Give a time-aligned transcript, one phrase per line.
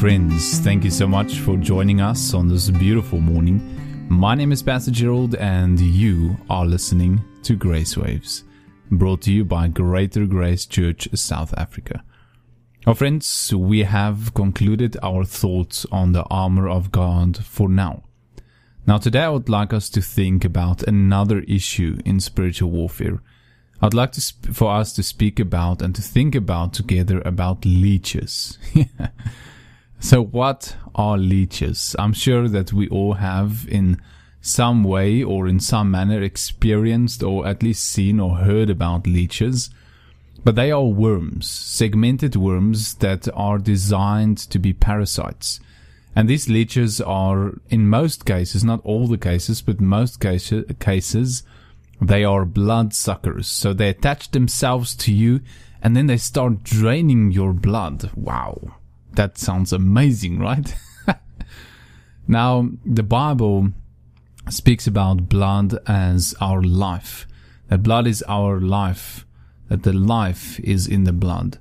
[0.00, 0.58] friends.
[0.58, 3.62] Thank you so much for joining us on this beautiful morning.
[4.10, 8.44] My name is Pastor Gerald, and you are listening to Grace Waves,
[8.90, 12.04] brought to you by Greater Grace Church South Africa.
[12.86, 18.02] Our friends, we have concluded our thoughts on the armor of God for now.
[18.86, 23.22] Now, today I would like us to think about another issue in spiritual warfare.
[23.80, 27.64] I'd like to sp- for us to speak about and to think about together about
[27.64, 28.58] leeches.
[29.98, 31.96] so, what are leeches?
[31.98, 34.00] I'm sure that we all have in
[34.40, 39.70] some way or in some manner experienced or at least seen or heard about leeches.
[40.44, 45.58] But they are worms, segmented worms that are designed to be parasites.
[46.14, 51.42] And these leeches are, in most cases, not all the cases, but most cases, cases,
[52.00, 53.48] they are blood suckers.
[53.48, 55.40] So they attach themselves to you
[55.82, 58.10] and then they start draining your blood.
[58.14, 58.76] Wow.
[59.16, 60.74] That sounds amazing, right?
[62.28, 63.70] now, the Bible
[64.50, 67.26] speaks about blood as our life.
[67.68, 69.26] That blood is our life.
[69.68, 71.58] That the life is in the blood.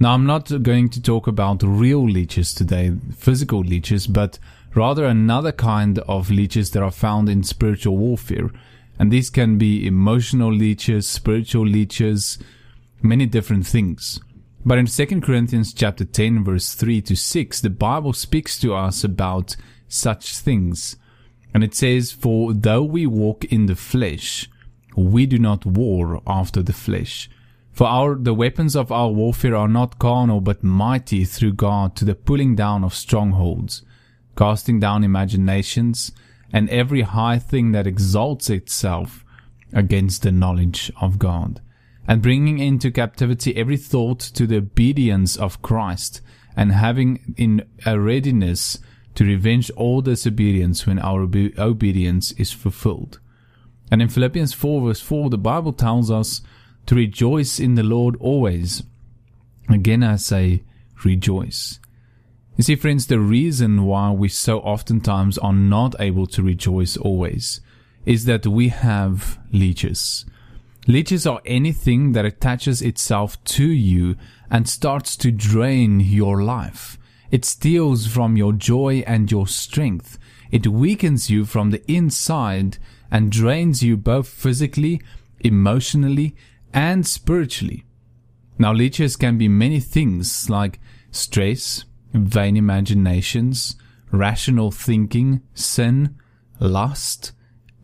[0.00, 4.38] Now, I'm not going to talk about real leeches today, physical leeches, but
[4.74, 8.50] rather another kind of leeches that are found in spiritual warfare.
[8.98, 12.38] And these can be emotional leeches, spiritual leeches,
[13.02, 14.20] many different things.
[14.68, 19.02] But in 2 Corinthians chapter 10 verse 3 to 6, the Bible speaks to us
[19.02, 19.56] about
[19.88, 20.96] such things.
[21.54, 24.46] And it says, For though we walk in the flesh,
[24.94, 27.30] we do not war after the flesh.
[27.72, 32.04] For our, the weapons of our warfare are not carnal, but mighty through God to
[32.04, 33.80] the pulling down of strongholds,
[34.36, 36.12] casting down imaginations,
[36.52, 39.24] and every high thing that exalts itself
[39.72, 41.62] against the knowledge of God,
[42.08, 46.22] and bringing into captivity every thought to the obedience of Christ,
[46.56, 48.78] and having in a readiness
[49.14, 53.20] to revenge all disobedience when our obe- obedience is fulfilled.
[53.90, 56.40] And in Philippians 4 verse 4, the Bible tells us
[56.86, 58.82] to rejoice in the Lord always.
[59.68, 60.62] Again I say,
[61.04, 61.78] rejoice.
[62.56, 67.60] You see, friends, the reason why we so oftentimes are not able to rejoice always
[68.04, 70.24] is that we have leeches.
[70.88, 74.16] Leeches are anything that attaches itself to you
[74.50, 76.98] and starts to drain your life.
[77.30, 80.18] It steals from your joy and your strength.
[80.50, 82.78] It weakens you from the inside
[83.10, 85.02] and drains you both physically,
[85.40, 86.34] emotionally,
[86.72, 87.84] and spiritually.
[88.58, 91.84] Now, leeches can be many things like stress,
[92.14, 93.76] vain imaginations,
[94.10, 96.16] rational thinking, sin,
[96.58, 97.32] lust,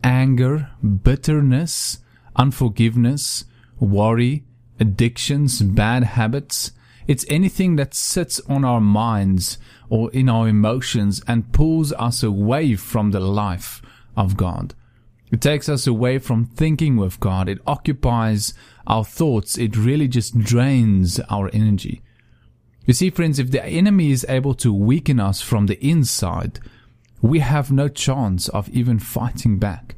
[0.03, 0.71] anger,
[1.03, 1.99] bitterness,
[2.35, 3.45] unforgiveness,
[3.79, 4.43] worry,
[4.79, 6.71] addictions, bad habits.
[7.07, 9.57] It's anything that sits on our minds
[9.89, 13.81] or in our emotions and pulls us away from the life
[14.17, 14.73] of God.
[15.31, 17.49] It takes us away from thinking with God.
[17.49, 18.53] It occupies
[18.87, 19.57] our thoughts.
[19.57, 22.01] It really just drains our energy.
[22.85, 26.59] You see, friends, if the enemy is able to weaken us from the inside,
[27.21, 29.95] we have no chance of even fighting back.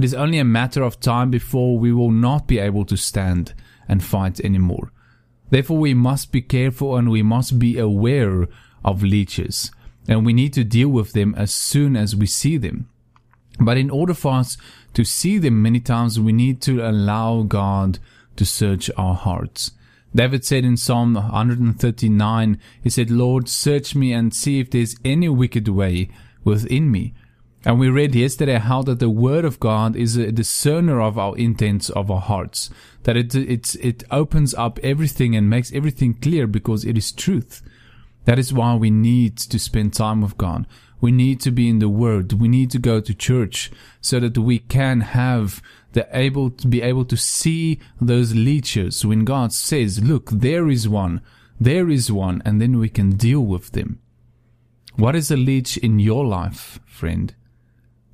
[0.00, 3.52] It is only a matter of time before we will not be able to stand
[3.86, 4.92] and fight anymore.
[5.50, 8.48] Therefore, we must be careful and we must be aware
[8.82, 9.70] of leeches,
[10.08, 12.88] and we need to deal with them as soon as we see them.
[13.60, 14.56] But in order for us
[14.94, 17.98] to see them many times, we need to allow God
[18.36, 19.72] to search our hearts.
[20.14, 25.28] David said in Psalm 139, he said, Lord, search me and see if there's any
[25.28, 26.08] wicked way
[26.42, 27.12] within me.
[27.64, 31.36] And we read yesterday how that the word of God is a discerner of our
[31.36, 32.70] intents of our hearts.
[33.02, 37.62] That it, it, it opens up everything and makes everything clear because it is truth.
[38.24, 40.66] That is why we need to spend time with God.
[41.02, 42.34] We need to be in the Word.
[42.34, 43.70] We need to go to church
[44.00, 45.62] so that we can have
[45.92, 50.88] the able to be able to see those leeches when God says, look, there is
[50.88, 51.20] one,
[51.58, 54.00] there is one, and then we can deal with them.
[54.96, 57.34] What is a leech in your life, friend?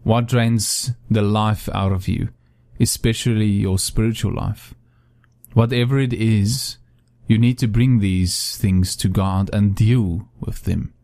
[0.06, 2.28] What drains the life out of you,
[2.78, 4.72] especially your spiritual life?
[5.52, 6.76] Whatever it is,
[7.26, 10.94] you need to bring these things to God and deal with them.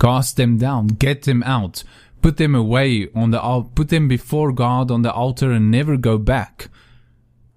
[0.00, 1.84] Cast them down, get them out,
[2.22, 6.16] put them away on the put them before God on the altar and never go
[6.16, 6.70] back.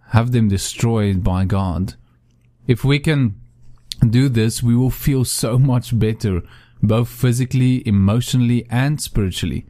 [0.10, 1.94] Have them destroyed by God.
[2.68, 3.40] If we can
[4.06, 6.42] do this, we will feel so much better,
[6.84, 9.66] both physically, emotionally, and spiritually.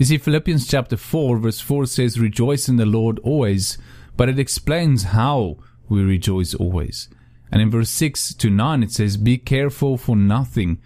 [0.00, 3.76] You see, Philippians chapter 4 verse 4 says, Rejoice in the Lord always,
[4.16, 5.58] but it explains how
[5.90, 7.10] we rejoice always.
[7.52, 10.78] And in verse 6 to 9 it says, Be careful for nothing,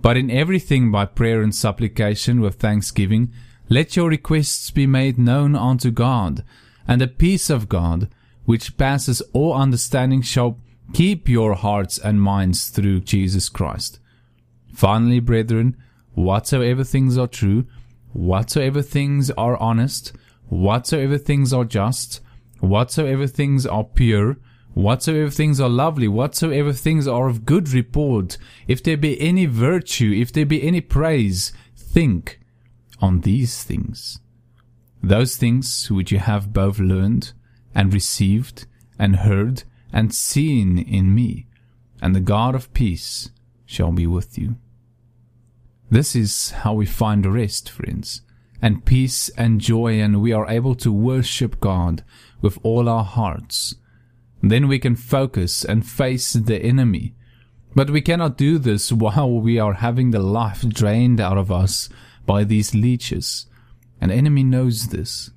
[0.00, 3.32] But in everything by prayer and supplication with thanksgiving,
[3.68, 6.44] let your requests be made known unto God,
[6.86, 8.08] and the peace of God,
[8.44, 10.60] which passes all understanding, shall
[10.92, 13.98] keep your hearts and minds through Jesus Christ.
[14.72, 15.76] Finally, brethren,
[16.14, 17.66] whatsoever things are true,
[18.12, 20.12] whatsoever things are honest,
[20.48, 22.20] whatsoever things are just,
[22.60, 24.36] whatsoever things are pure,
[24.74, 30.12] whatsoever things are lovely, whatsoever things are of good report, if there be any virtue,
[30.14, 32.40] if there be any praise, think
[33.00, 34.20] on these things.
[35.02, 37.32] Those things which you have both learned
[37.74, 38.66] and received
[38.98, 41.46] and heard and seen in me,
[42.00, 43.30] and the God of peace
[43.66, 44.56] shall be with you.
[45.92, 48.22] This is how we find rest, friends,
[48.62, 52.02] and peace and joy, and we are able to worship God
[52.40, 53.74] with all our hearts.
[54.42, 57.14] Then we can focus and face the enemy.
[57.74, 61.90] But we cannot do this while we are having the life drained out of us
[62.24, 63.44] by these leeches.
[64.00, 65.30] An enemy knows this.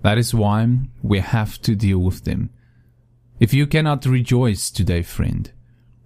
[0.00, 0.68] That is why
[1.02, 2.48] we have to deal with them.
[3.40, 5.52] If you cannot rejoice today, friend,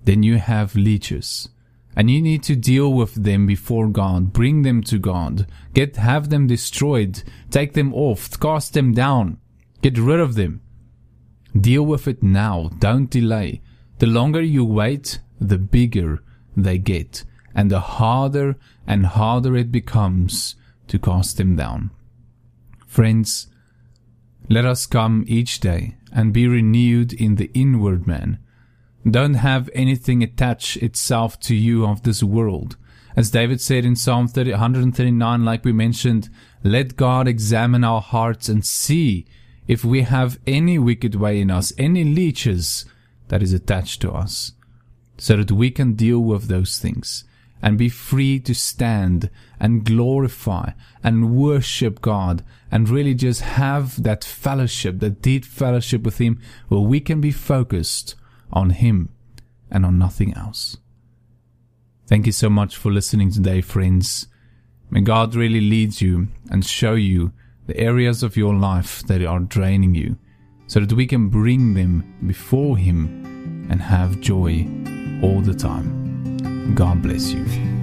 [0.03, 1.51] then you have leeches.
[1.97, 4.33] And you need to deal with them before God.
[4.33, 5.47] Bring them to God.
[5.73, 7.23] Get, have them destroyed.
[7.51, 8.39] Take them off.
[8.39, 9.39] Cast them down.
[9.81, 10.61] Get rid of them.
[11.59, 12.71] Deal with it now.
[12.79, 13.63] Don't delay.
[13.99, 16.23] The longer you wait, the bigger
[16.55, 17.25] they get.
[17.55, 18.57] And the harder
[18.87, 20.55] and harder it becomes
[20.89, 21.91] to cast them down.
[22.87, 23.49] Friends,
[24.51, 28.39] let us come each day and be renewed in the inward man.
[29.09, 32.77] Don't have anything attach itself to you of this world.
[33.15, 36.29] As David said in Psalm 30, 139, like we mentioned,
[36.65, 39.25] let God examine our hearts and see
[39.69, 42.85] if we have any wicked way in us, any leeches
[43.29, 44.53] that is attached to us,
[45.19, 47.25] so that we can deal with those things
[47.63, 49.31] and be free to stand
[49.61, 56.19] and glorify and worship God and really just have that fellowship, that deep fellowship with
[56.19, 58.17] Him where we can be focused
[58.53, 59.11] on Him
[59.71, 60.77] and on nothing else.
[62.07, 64.29] Thank you so much for listening today, friends.
[64.91, 67.33] May God really lead you and show you
[67.67, 70.17] the areas of your life that are draining you
[70.69, 74.67] so that we can bring them before Him and have joy
[75.23, 76.75] all the time.
[76.75, 77.76] God bless you.